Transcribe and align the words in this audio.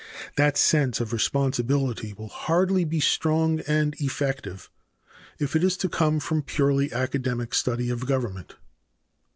That 0.35 0.57
sense 0.57 0.99
of 0.99 1.13
responsibility 1.13 2.11
will 2.13 2.27
hardly 2.27 2.85
be 2.85 2.99
strong 2.99 3.59
and 3.67 3.93
effective 3.99 4.67
if 5.37 5.55
it 5.55 5.63
is 5.63 5.77
to 5.77 5.87
come 5.89 6.19
from 6.19 6.41
purely 6.41 6.91
academic 6.91 7.53
study 7.53 7.91
of 7.91 8.07
government. 8.07 8.55